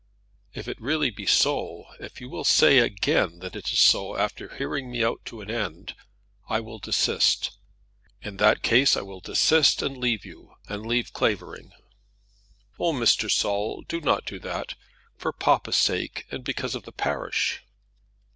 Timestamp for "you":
2.19-2.27, 10.25-10.55